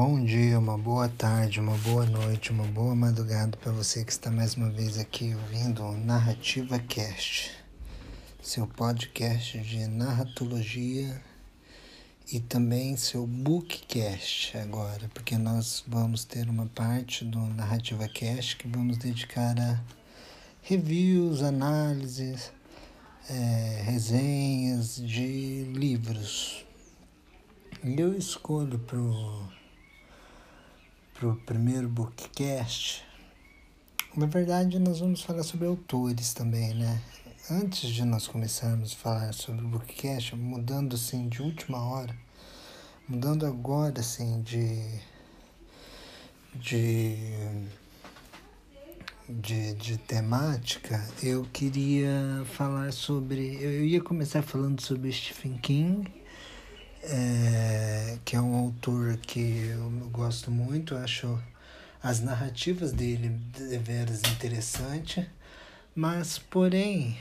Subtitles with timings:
[0.00, 4.30] bom dia, uma boa tarde, uma boa noite, uma boa madrugada para você que está
[4.30, 7.50] mais uma vez aqui ouvindo o Narrativa Cast,
[8.40, 11.20] seu podcast de narratologia
[12.32, 18.68] e também seu bookcast agora, porque nós vamos ter uma parte do Narrativa Cast que
[18.68, 19.82] vamos dedicar a
[20.62, 22.52] reviews, análises,
[23.28, 26.64] é, resenhas de livros.
[27.82, 29.57] E eu escolho pro
[31.18, 33.04] para o primeiro bookcast,
[34.16, 37.02] na verdade nós vamos falar sobre autores também, né?
[37.50, 42.14] Antes de nós começarmos a falar sobre o bookcast, mudando assim de última hora,
[43.08, 44.80] mudando agora assim de
[46.54, 47.16] de
[49.28, 53.58] de, de temática, eu queria falar sobre.
[53.60, 56.08] Eu ia começar falando sobre Stephen King,
[57.08, 61.38] é, que é um autor que eu gosto muito, acho
[62.02, 65.24] as narrativas dele deveras interessantes,
[65.94, 67.16] mas porém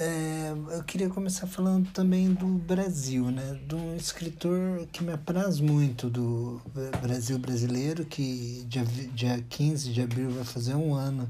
[0.00, 3.60] é, eu queria começar falando também do Brasil, né?
[3.68, 6.58] De um escritor que me apraz muito do
[7.02, 8.82] Brasil brasileiro, que dia,
[9.14, 11.28] dia 15 de abril vai fazer um ano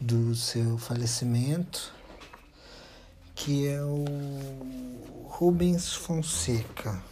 [0.00, 1.92] do seu falecimento,
[3.44, 4.04] que é o
[5.24, 7.02] Rubens Fonseca.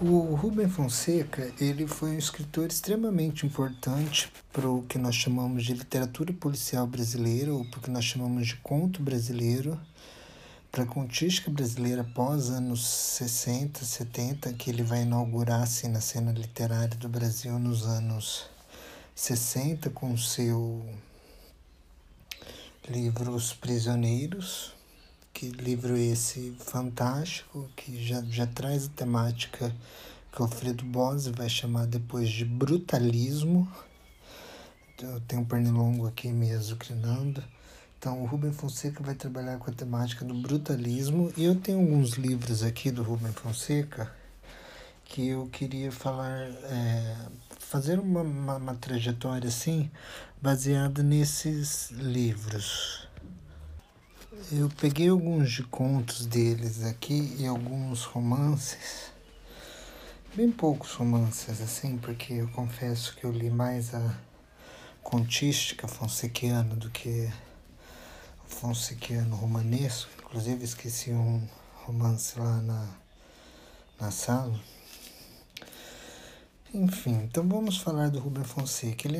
[0.00, 5.74] O Rubem Fonseca ele foi um escritor extremamente importante para o que nós chamamos de
[5.74, 9.76] literatura policial brasileira, ou para o que nós chamamos de conto brasileiro,
[10.70, 16.30] para a contística brasileira pós anos 60, 70, que ele vai inaugurar assim, na cena
[16.30, 18.44] literária do Brasil nos anos
[19.16, 20.86] 60 com seu
[22.88, 24.74] livro Os Prisioneiros,
[25.32, 29.74] que livro esse fantástico, que já, já traz a temática
[30.32, 33.70] que Alfredo Bose vai chamar depois de brutalismo.
[35.00, 37.42] Eu tenho um pernilongo aqui mesmo grinando.
[37.98, 41.32] Então, o Rubem Fonseca vai trabalhar com a temática do brutalismo.
[41.36, 44.12] E eu tenho alguns livros aqui do Rubem Fonseca
[45.12, 47.16] que eu queria falar, é,
[47.58, 49.90] fazer uma, uma, uma trajetória assim,
[50.40, 53.06] baseada nesses livros.
[54.50, 59.12] Eu peguei alguns de contos deles aqui e alguns romances.
[60.34, 64.18] Bem poucos romances, assim, porque eu confesso que eu li mais a
[65.02, 67.30] contística fonsequiana do que
[68.46, 70.10] o fonsequiano romanesco.
[70.24, 71.46] Inclusive esqueci um
[71.84, 72.88] romance lá na,
[74.00, 74.58] na sala.
[76.74, 79.06] Enfim, então vamos falar do Rubem Fonseca.
[79.06, 79.18] Ele,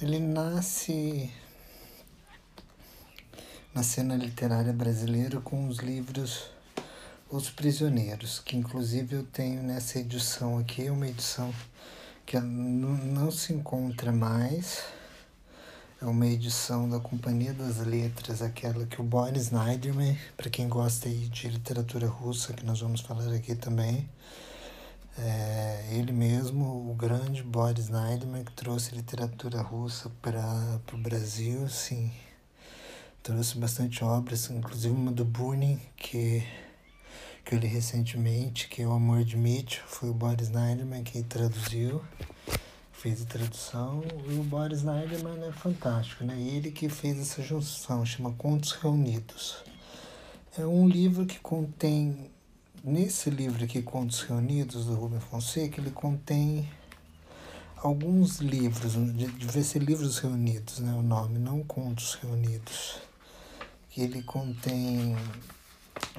[0.00, 1.28] ele nasce
[3.74, 6.44] na cena literária brasileira com os livros
[7.28, 11.52] Os Prisioneiros, que inclusive eu tenho nessa edição aqui, uma edição
[12.24, 14.84] que não se encontra mais.
[16.00, 21.08] É uma edição da Companhia das Letras, aquela que o Boris Neiderman, para quem gosta
[21.08, 24.08] aí de literatura russa, que nós vamos falar aqui também,
[25.18, 32.10] é, ele mesmo, o grande Boris Neiderman, que trouxe literatura russa para o Brasil, sim,
[33.22, 36.42] trouxe bastante obras, inclusive uma do Bunin, que,
[37.44, 41.22] que eu li recentemente, que é O Amor de Mitchell, foi o Boris Neiderman que
[41.22, 42.02] traduziu,
[42.90, 46.40] fez a tradução, e o Boris Neiderman é fantástico, né?
[46.40, 49.62] Ele que fez essa junção, chama Contos Reunidos.
[50.56, 52.30] É um livro que contém,
[52.84, 56.68] nesse livro aqui, Contos Reunidos, do Rubem Fonseca, ele contém
[57.76, 63.00] alguns livros, devia ser livros reunidos, né, o nome, não contos reunidos
[63.96, 65.14] ele contém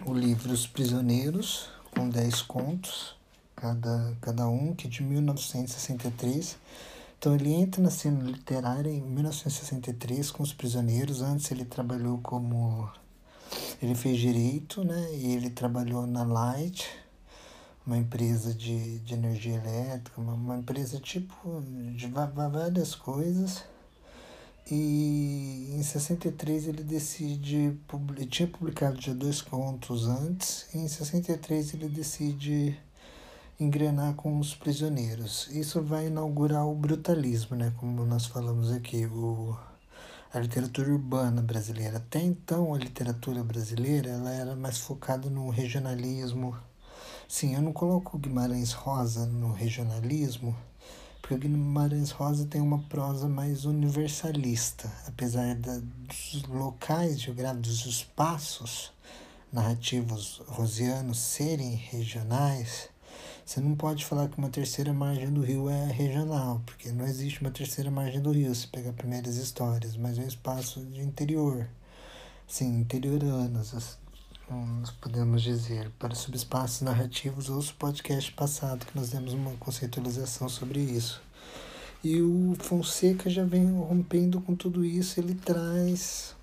[0.05, 3.15] o livro Os Prisioneiros, com 10 contos,
[3.55, 6.57] cada, cada um, que é de 1963.
[7.17, 11.21] Então ele entra na cena literária em 1963 com Os Prisioneiros.
[11.21, 12.91] Antes ele trabalhou como.
[13.83, 15.09] Ele fez direito, né?
[15.13, 16.89] E ele trabalhou na Light,
[17.85, 21.61] uma empresa de, de energia elétrica, uma, uma empresa tipo
[21.93, 23.65] de várias coisas.
[24.71, 27.77] E em 63 ele decide,
[28.15, 32.79] ele tinha publicado já dois contos antes, e em 63 ele decide
[33.59, 35.49] engrenar com os prisioneiros.
[35.51, 39.57] Isso vai inaugurar o brutalismo, né, como nós falamos aqui, o,
[40.33, 41.97] a literatura urbana brasileira.
[41.97, 46.57] Até então a literatura brasileira ela era mais focada no regionalismo.
[47.27, 50.55] Sim, eu não coloco Guimarães Rosa no regionalismo,
[51.21, 57.85] porque o Guimarães Rosa tem uma prosa mais universalista, apesar da, dos locais geográficos, dos
[57.85, 58.91] espaços
[59.51, 62.89] narrativos rosianos serem regionais,
[63.45, 67.41] Você não pode falar que uma terceira margem do rio é regional, porque não existe
[67.41, 71.67] uma terceira margem do rio, se pegar primeiras histórias, mas é um espaço de interior,
[72.47, 73.97] sim, interioranas,
[74.49, 80.47] nós podemos dizer, para subespaços narrativos, ou o podcast passado, que nós demos uma conceitualização
[80.47, 81.21] sobre isso.
[82.03, 86.35] E o Fonseca já vem rompendo com tudo isso, ele traz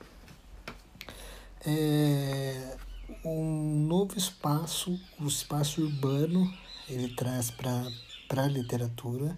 [1.67, 2.77] é,
[3.25, 6.53] um novo espaço, o espaço urbano,
[6.91, 9.37] ele traz para a literatura.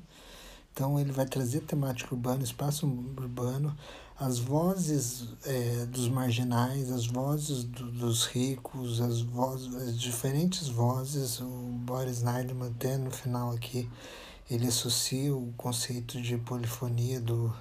[0.72, 3.76] Então ele vai trazer temática urbana, espaço urbano,
[4.19, 11.40] as vozes é, dos marginais, as vozes do, dos ricos, as vozes, as diferentes vozes.
[11.40, 11.44] O
[11.84, 13.88] Boris Neidman até no final aqui
[14.50, 17.52] ele associa o conceito de polifonia do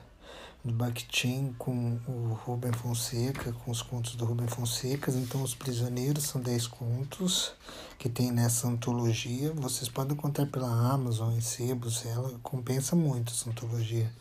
[0.64, 5.12] do Bakhtin com o Rubem Fonseca, com os contos do Rubem Fonseca.
[5.12, 7.54] Então, Os Prisioneiros são 10 contos
[7.98, 9.52] que tem nessa antologia.
[9.54, 14.12] Vocês podem encontrar pela Amazon, em sebos, ela compensa muito essa antologia.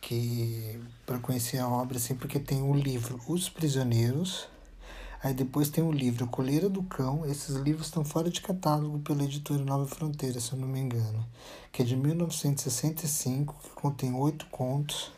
[0.00, 4.46] Que para conhecer a obra, assim, porque tem o livro Os Prisioneiros,
[5.20, 7.26] aí depois tem o livro Coleira do Cão.
[7.26, 11.26] Esses livros estão fora de catálogo pela editora Nova Fronteira, se eu não me engano,
[11.72, 15.10] que é de 1965, que contém oito contos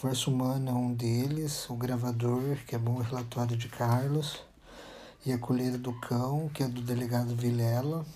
[0.00, 4.42] Força Humana é um deles, o Gravador, que é Bom Relatório de Carlos,
[5.26, 8.06] e a Colheira do Cão, que é do delegado Vilela.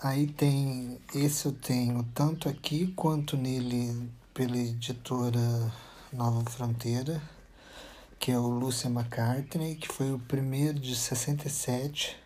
[0.00, 5.72] Aí tem, esse eu tenho tanto aqui quanto nele pela editora
[6.12, 7.22] Nova Fronteira,
[8.18, 12.20] que é o Lúcia McCartney, que foi o primeiro de 67.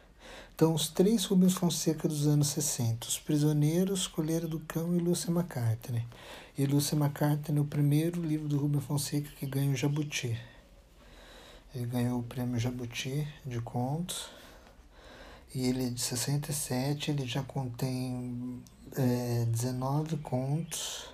[0.56, 5.30] Então, os três Rubens Fonseca dos anos 60, Os Prisioneiros, Colheira do Cão e Lúcia
[5.30, 6.02] McCartney.
[6.56, 10.34] E Lúcia McCartney, o primeiro livro do Rubem Fonseca que ganha o Jabuti.
[11.74, 14.30] Ele ganhou o prêmio Jabuti de contos.
[15.54, 18.62] E ele é de 67, ele já contém
[18.96, 21.10] é, 19 contos.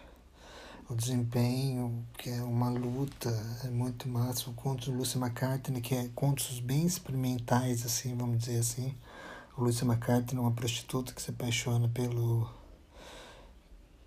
[0.88, 3.28] O desempenho, que é uma luta,
[3.64, 4.48] é muito massa.
[4.48, 8.94] O conto do Lúcia McCartney, que é contos bem experimentais, assim, vamos dizer assim.
[9.58, 12.48] McCartney é uma prostituta que se apaixona pelo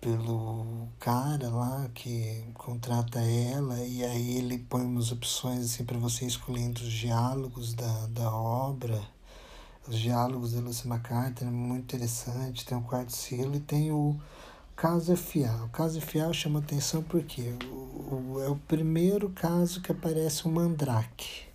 [0.00, 6.26] pelo cara lá que contrata ela e aí ele põe umas opções assim para você
[6.26, 9.00] escolher entre os diálogos da, da obra
[9.88, 14.16] os diálogos da Lucy McCartney muito interessante tem o quarto selo e tem o
[14.76, 15.64] caso Fial.
[15.64, 20.50] O caso Fial chama atenção porque o, o, é o primeiro caso que aparece o
[20.50, 21.45] Mandrake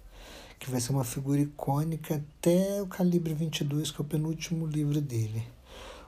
[0.61, 5.01] que vai ser uma figura icônica até o calibre 22 que é o penúltimo livro
[5.01, 5.43] dele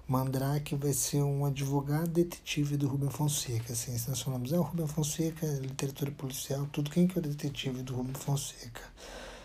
[0.07, 3.71] Mandrake vai ser um advogado detetive do Rubem Fonseca.
[3.71, 6.91] Assim, se nós falamos, é o Rubem Fonseca, literatura policial, tudo.
[6.91, 8.81] Quem que é o detetive do Rubem Fonseca?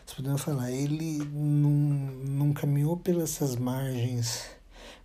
[0.05, 4.47] Se podemos falar, ele não, não caminhou pelas essas margens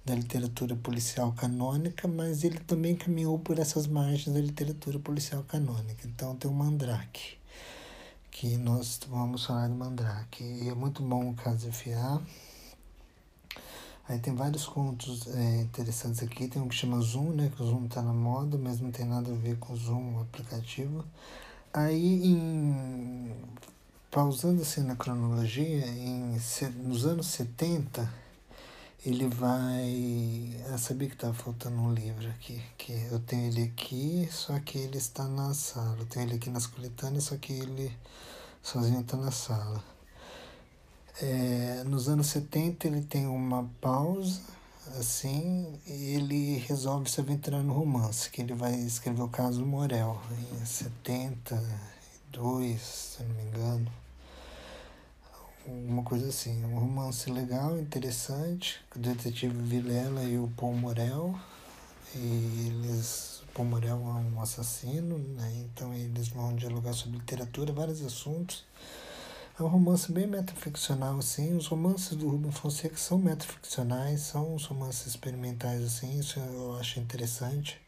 [0.03, 6.07] da literatura policial canônica, mas ele também caminhou por essas margens da literatura policial canônica.
[6.07, 7.38] Então tem o Mandrake,
[8.33, 10.44] que nós vamos falar do Mandrake.
[10.44, 12.21] E é muito bom o caso FA.
[14.09, 16.47] Aí tem vários contos é, interessantes aqui.
[16.47, 17.51] Tem um que chama Zoom, né?
[17.56, 20.18] Que o Zoom tá na moda, mas não tem nada a ver com o Zoom,
[20.18, 21.06] o aplicativo.
[21.71, 23.31] Aí, em,
[24.12, 26.38] pausando assim na cronologia, em,
[26.83, 28.09] nos anos 70,
[29.06, 30.56] ele vai.
[30.69, 32.62] Eu sabia que estava faltando um livro aqui.
[32.78, 35.98] Que eu tenho ele aqui, só que ele está na sala.
[36.00, 37.92] Eu tenho ele aqui nas coletâneas, só que ele
[38.62, 39.83] sozinho está na sala.
[41.22, 44.42] É, nos anos 70 ele tem uma pausa,
[44.98, 50.19] assim, e ele resolve se aventurar no romance, que ele vai escrever o caso Morel,
[50.60, 53.92] em 72, se não me engano.
[55.65, 61.39] Uma coisa assim, um romance legal, interessante, com o detetive Vilela e o Paul Morel.
[62.13, 63.41] E eles.
[63.43, 65.65] O Paul Morel é um assassino, né?
[65.65, 68.65] Então eles vão dialogar sobre literatura, vários assuntos.
[69.57, 71.55] É um romance bem metaficcional, assim.
[71.55, 76.19] Os romances do Rubem Fonseca são metaficcionais, são os romances experimentais, assim.
[76.19, 77.79] Isso eu acho interessante.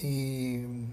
[0.00, 0.88] E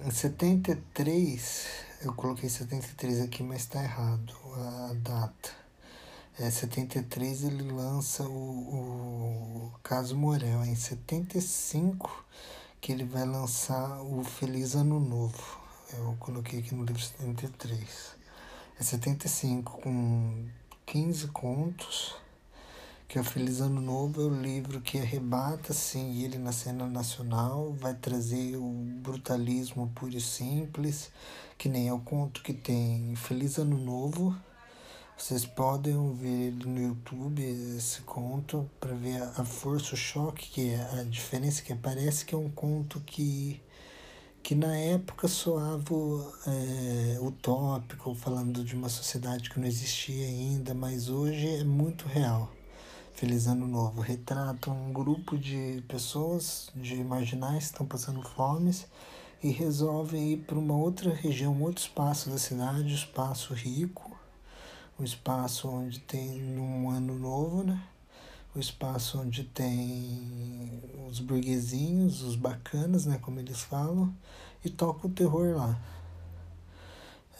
[0.00, 5.50] em 73, eu coloquei 73 aqui, mas está errado a data.
[6.38, 10.62] É, 73 ele lança o, o Caso Morel.
[10.62, 12.24] É em 75
[12.80, 15.60] que ele vai lançar o Feliz Ano Novo.
[15.92, 18.18] Eu coloquei aqui no livro 73
[18.80, 20.46] é 75, com
[20.86, 22.14] 15 contos,
[23.08, 26.86] que é o Feliz Ano Novo é o livro que arrebata, assim, ele na cena
[26.86, 28.70] nacional, vai trazer o
[29.02, 31.10] brutalismo puro e simples,
[31.56, 34.36] que nem é o conto que tem Feliz Ano Novo,
[35.16, 40.70] Vocês podem ouvir ele no YouTube, esse conto, para ver a, força, o choque, que
[40.70, 43.60] é a diferença, que parece que é um conto que,
[44.42, 45.94] que na época soava
[46.46, 52.57] é, utópico, falando de uma sociedade que não existia ainda, mas hoje é muito real.
[53.18, 58.86] Feliz Ano Novo retrata um grupo de pessoas, de marginais que estão passando fomes
[59.42, 64.16] e resolvem ir para uma outra região, outro espaço da cidade, um espaço rico,
[64.96, 67.82] o espaço onde tem um ano novo, né?
[68.54, 73.18] O espaço onde tem os burguesinhos, os bacanas, né?
[73.20, 74.14] Como eles falam,
[74.64, 75.76] e toca o terror lá.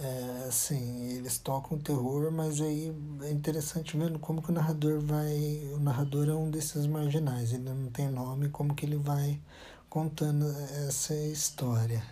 [0.01, 5.71] É, assim, eles tocam terror, mas aí é interessante vendo como que o narrador vai.
[5.75, 9.41] O narrador é um desses marginais, ele não tem nome, como que ele vai
[9.89, 10.47] contando
[10.87, 12.03] essa história.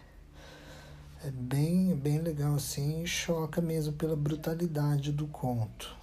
[1.25, 5.97] É bem, bem legal assim e choca mesmo pela brutalidade do conto.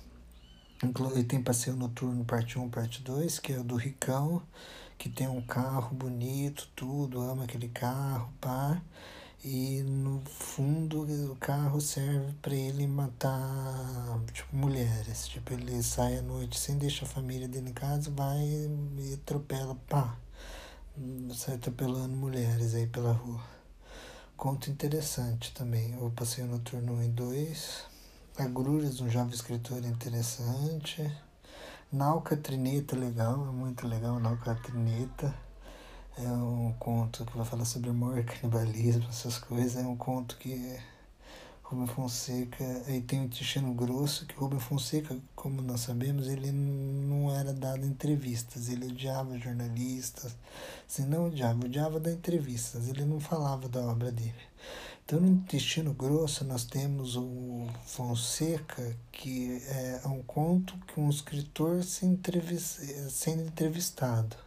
[1.17, 4.41] E tem Passeio Noturno parte 1, parte 2, que é o do Ricão,
[4.97, 8.81] que tem um carro bonito, tudo, ama aquele carro, pá.
[9.45, 15.27] E no fundo o carro serve para ele matar tipo, mulheres.
[15.27, 19.75] Tipo, ele sai à noite sem deixar a família dele em casa, vai e atropela,
[19.89, 20.17] pá.
[21.35, 23.41] Sai atropelando mulheres aí pela rua.
[24.37, 25.97] Conto interessante também.
[26.01, 27.85] O Passeio Noturno 1 e 2.
[28.37, 31.05] Agruras, um jovem escritor interessante.
[31.91, 34.21] Nauca Trineta, legal, é muito legal.
[34.21, 35.35] Nauca Trineta
[36.17, 39.83] é um conto que vai falar sobre amor, canibalismo, essas coisas.
[39.83, 40.77] É um conto que
[41.63, 47.31] Rubem Fonseca, aí tem o Tichano Grosso, que Rubem Fonseca, como nós sabemos, ele não
[47.35, 50.35] era dado entrevistas, ele odiava jornalistas,
[50.87, 54.35] assim, não odiava, odiava dar entrevistas, ele não falava da obra dele.
[55.03, 61.81] Então, no Intestino Grosso, nós temos o Fonseca, que é um conto que um escritor
[62.03, 64.37] entrevista, sendo entrevistado.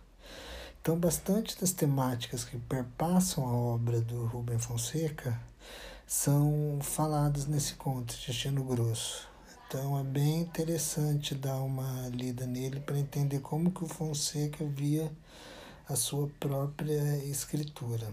[0.87, 5.37] Então, bastante das temáticas que perpassam a obra do Rubem Fonseca
[6.07, 9.29] são falados nesse conto, Destino Grosso.
[9.67, 15.11] Então é bem interessante dar uma lida nele para entender como que o Fonseca via
[15.89, 18.07] a sua própria escritura.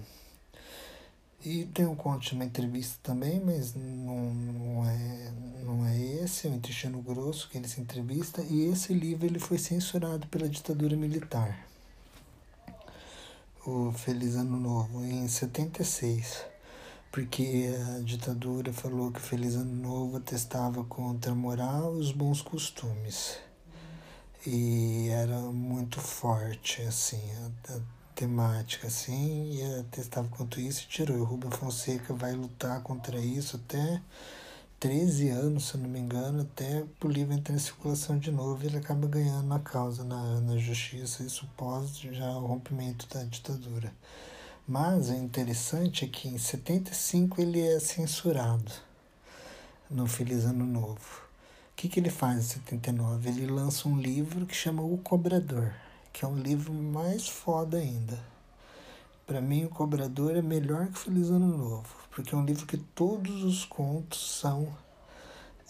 [1.46, 5.32] E tem um conto de uma entrevista também, mas não, não, é,
[5.64, 9.38] não é esse, é o Intestino Grosso que ele se entrevista, e esse livro ele
[9.38, 11.72] foi censurado pela ditadura militar.
[13.66, 16.54] O Feliz Ano Novo, em 76
[17.14, 22.42] porque a ditadura falou que Feliz Ano Novo atestava contra a moral e os bons
[22.42, 23.38] costumes.
[24.48, 27.22] E era muito forte, assim,
[27.70, 27.80] a, a
[28.16, 31.16] temática, assim, e atestava contra isso e tirou.
[31.16, 34.02] E o Rubem Fonseca vai lutar contra isso até
[34.84, 38.68] 13 anos, se não me engano, até o livro entrar em circulação de novo e
[38.68, 43.94] ele acaba ganhando a causa na, na justiça, isso pós já o rompimento da ditadura.
[44.68, 48.74] Mas o interessante é que em 75 ele é censurado
[49.90, 51.22] no Feliz Ano Novo.
[51.72, 53.30] O que, que ele faz em 79?
[53.30, 55.72] Ele lança um livro que chama O Cobrador,
[56.12, 58.20] que é um livro mais foda ainda.
[59.26, 62.78] Para mim, O Cobrador é melhor que Feliz Ano Novo, porque é um livro que
[62.78, 64.68] todos os contos são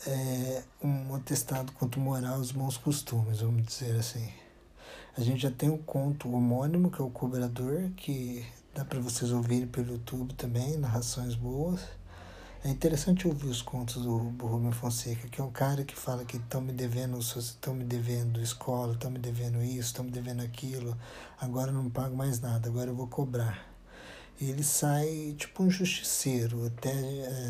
[0.06, 4.30] é, um atestado quanto moral os bons costumes, vamos dizer assim.
[5.18, 8.46] A gente já tem o conto homônimo, que é O Cobrador, que
[8.76, 11.80] Dá para vocês ouvirem pelo YouTube também, narrações boas.
[12.64, 16.38] É interessante ouvir os contos do, Rubem Fonseca, que é um cara que fala que
[16.38, 20.98] estão me devendo, estão me devendo escola, estão me devendo isso, estão me devendo aquilo,
[21.40, 23.73] agora não pago mais nada, agora eu vou cobrar.
[24.50, 26.66] Ele sai tipo um justiceiro.
[26.66, 26.92] Até,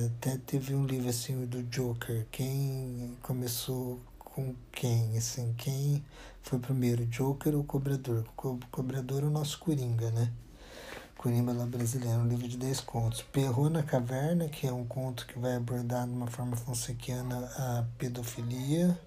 [0.06, 6.04] até teve um livro assim do Joker, quem começou com quem, assim, quem
[6.42, 8.26] foi primeiro, Joker ou Cobrador?
[8.38, 10.32] O cobrador é o nosso Coringa, né?
[11.18, 13.22] Corimba lá Brasileira, um livro de 10 contos.
[13.22, 17.86] Perrou na Caverna, que é um conto que vai abordar de uma forma fonsequiana a
[17.98, 19.00] pedofilia.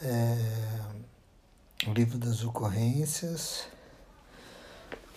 [0.00, 0.38] É,
[1.88, 3.66] o livro das ocorrências.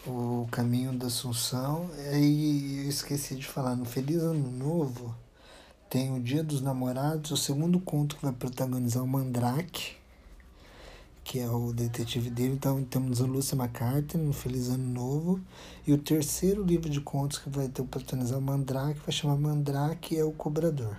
[0.08, 1.90] O Caminho da Assunção.
[2.14, 5.14] E eu esqueci de falar, no Feliz Ano Novo
[5.90, 9.98] tem o Dia dos Namorados, o segundo conto que vai protagonizar o Mandrake
[11.28, 12.54] que é o detetive dele.
[12.54, 15.42] Então temos a Lúcia McCarthy no Feliz Ano Novo.
[15.86, 20.18] E o terceiro livro de contos que vai ter oportunizar o Mandrake vai chamar Mandrake
[20.18, 20.96] é o Cobrador.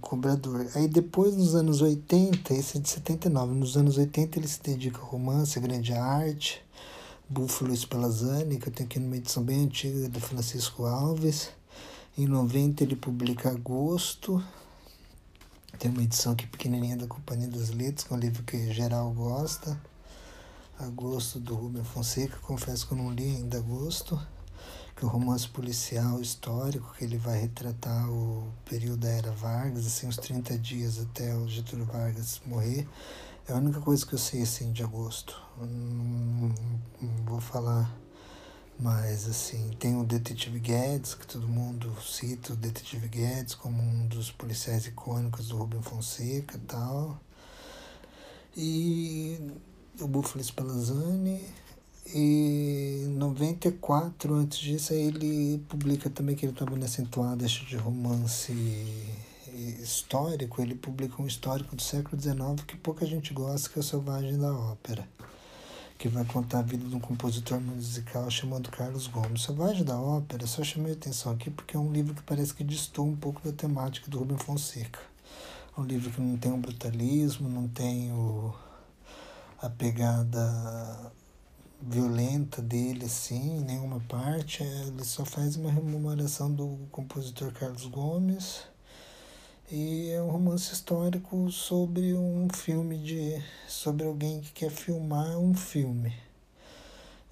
[0.00, 0.68] Cobrador.
[0.76, 5.00] Aí depois nos anos 80, esse é de 79, nos anos 80 ele se dedica
[5.00, 6.64] ao romance, grande arte.
[7.28, 11.50] Búfalo Spallanzani, que eu tenho aqui numa edição bem antiga do Francisco Alves.
[12.16, 14.40] Em 90 ele publica Agosto,
[15.76, 19.10] Tem uma edição aqui pequenininha da Companhia das Letras, que é um livro que geral
[19.10, 19.76] gosta.
[20.78, 22.38] Agosto, do Rubem Fonseca.
[22.42, 24.16] Confesso que eu não li ainda Agosto,
[24.94, 29.84] que é um romance policial histórico, que ele vai retratar o período da Era Vargas,
[29.84, 32.86] assim, uns 30 dias até o Getúlio Vargas morrer.
[33.48, 35.40] É a única coisa que eu sei, assim, de Agosto.
[35.60, 36.54] Não,
[37.24, 37.90] vou falar
[38.78, 44.06] mas, assim, tem o Detetive Guedes, que todo mundo cita o Detetive Guedes como um
[44.06, 47.18] dos policiais icônicos do Rubem Fonseca e tal.
[48.56, 49.38] E
[50.00, 51.42] o Búfalo Spallanzani.
[52.14, 58.52] E em 94, antes disso, ele publica também que ele estava nessa entoada de romance
[59.56, 60.60] histórico.
[60.60, 64.38] Ele publica um histórico do século XIX que pouca gente gosta, que é o Selvagem
[64.38, 65.06] da Ópera
[65.98, 69.42] que vai contar a vida de um compositor musical chamado Carlos Gomes.
[69.42, 73.06] Selvagem da Ópera, só chamei atenção aqui porque é um livro que parece que distou
[73.06, 75.00] um pouco da temática do Rubem Fonseca.
[75.76, 78.54] É um livro que não tem o brutalismo, não tem o,
[79.60, 81.12] a pegada
[81.80, 84.62] violenta dele, assim, em nenhuma parte.
[84.62, 88.64] Ele só faz uma rememoração do compositor Carlos Gomes
[89.70, 95.54] e é um romance histórico sobre um filme de sobre alguém que quer filmar um
[95.54, 96.14] filme.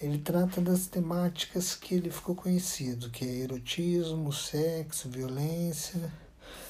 [0.00, 6.12] ele trata das temáticas que ele ficou conhecido, que é erotismo, sexo, violência,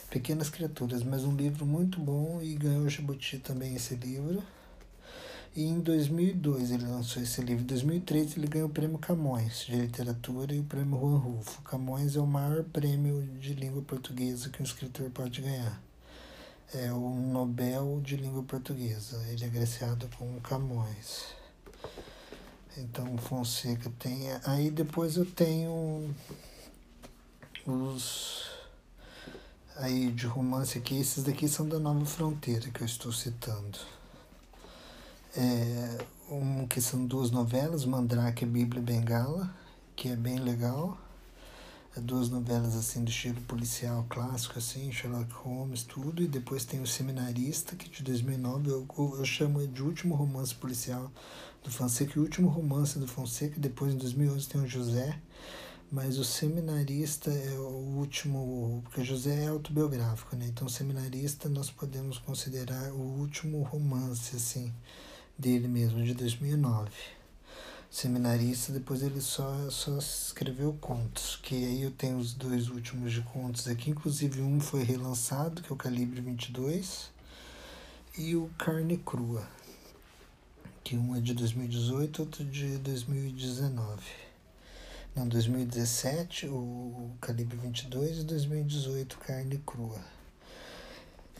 [0.08, 4.42] pequenas criaturas, mas um livro muito bom e ganhou o Jabuti também esse livro.
[5.54, 7.62] E em 2002 ele lançou esse livro.
[7.64, 11.62] Em 2003 ele ganhou o prêmio Camões de literatura e o prêmio Juan Rufo.
[11.62, 15.82] Camões é o maior prêmio de língua portuguesa que um escritor pode ganhar.
[16.72, 19.22] É o Nobel de língua portuguesa.
[19.28, 21.24] Ele é agraciado com Camões.
[22.76, 24.28] Então Fonseca tem.
[24.44, 26.14] Aí depois eu tenho
[27.66, 28.46] os
[29.76, 33.78] aí de romance aqui, esses daqui são da Nova Fronteira que eu estou citando
[35.36, 35.98] é,
[36.30, 39.54] um, que são duas novelas, Mandrake e Bíblia Bengala,
[39.94, 40.98] que é bem legal.
[41.96, 46.22] É duas novelas assim do estilo policial clássico, assim, Sherlock Holmes, tudo.
[46.22, 48.86] E depois tem o Seminarista, que de 2009 eu,
[49.18, 51.10] eu chamo de último romance policial
[51.64, 53.58] do Fonseca, e o último romance do Fonseca.
[53.58, 55.18] Depois, em 2011, tem o José.
[55.90, 60.46] Mas o Seminarista é o último, porque José é autobiográfico, né?
[60.46, 64.70] Então, Seminarista nós podemos considerar o último romance, assim,
[65.38, 66.90] dele mesmo, de 2009.
[67.90, 73.22] Seminarista, depois ele só, só escreveu contos, que aí eu tenho os dois últimos de
[73.22, 77.10] contos aqui, inclusive um foi relançado, que é o Calibre 22,
[78.18, 79.48] e o Carne Crua,
[80.84, 84.02] que um é de 2018, outro de 2019.
[85.16, 90.00] Não, 2017 o Calibre 22 e 2018 Carne Crua.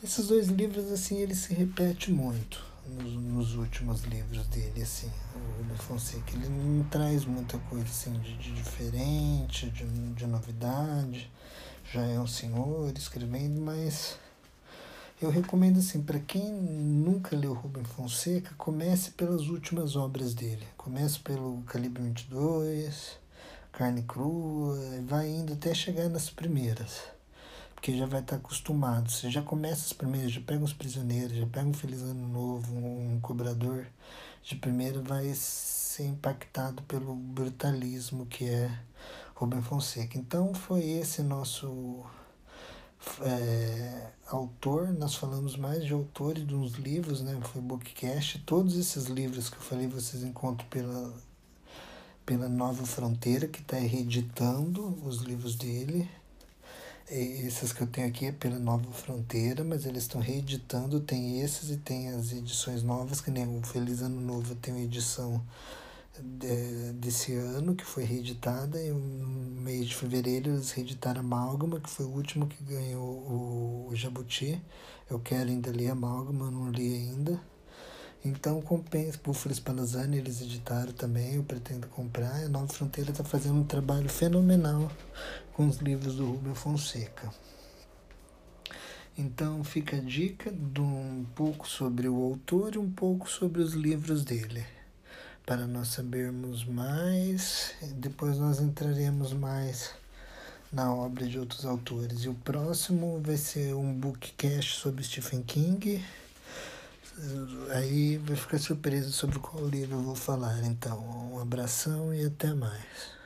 [0.02, 5.58] Esses dois livros, assim, eles se repetem muito nos, nos, últimos livros dele, assim, o
[5.58, 6.32] Rubem Fonseca.
[6.32, 11.30] Ele não traz muita coisa assim de, de diferente, de, de novidade.
[11.92, 14.18] Já é um senhor escrevendo, mas
[15.20, 20.66] eu recomendo assim, para quem nunca leu Rubem Fonseca, comece pelas últimas obras dele.
[20.76, 23.18] Comece pelo Calibre 22,
[23.72, 27.17] Carne Crua, vai indo até chegar nas primeiras.
[27.78, 29.08] Porque já vai estar acostumado.
[29.08, 32.76] Você já começa as primeiras, já pega os prisioneiros, já pega um Feliz Ano Novo,
[32.76, 33.86] um cobrador
[34.42, 38.68] de primeira, vai ser impactado pelo brutalismo que é
[39.32, 40.18] Rubem Fonseca.
[40.18, 42.04] Então foi esse nosso
[43.20, 47.38] é, autor, nós falamos mais de autores de uns livros, né?
[47.44, 48.40] Foi Bookcast.
[48.40, 51.14] Todos esses livros que eu falei vocês encontram pela,
[52.26, 56.10] pela Nova Fronteira, que está reeditando os livros dele.
[57.10, 61.00] Esses que eu tenho aqui é pela Nova Fronteira, mas eles estão reeditando.
[61.00, 64.82] Tem esses e tem as edições novas, que nem o Feliz Ano Novo tem uma
[64.82, 65.42] edição
[66.20, 71.88] de, desse ano, que foi reeditada, e no mês de fevereiro eles reeditaram Amálgama, que
[71.88, 74.60] foi o último que ganhou o, o Jabuti.
[75.08, 77.40] Eu quero ainda ler Amálgama, não li ainda.
[78.24, 82.44] Então compensa, Búfalos Palazani eles editaram também, eu pretendo comprar.
[82.44, 84.90] A Nova Fronteira está fazendo um trabalho fenomenal
[85.52, 87.32] com os livros do Rubem Fonseca.
[89.16, 93.72] Então fica a dica de um pouco sobre o autor e um pouco sobre os
[93.72, 94.64] livros dele
[95.48, 97.72] para nós sabermos mais.
[97.94, 99.94] Depois nós entraremos mais
[100.70, 102.24] na obra de outros autores.
[102.24, 106.04] E o próximo vai ser um bookcast sobre Stephen King
[107.70, 110.64] aí vai ficar surpreso sobre qual livro eu vou falar.
[110.64, 110.98] Então,
[111.32, 113.18] um abração e até mais.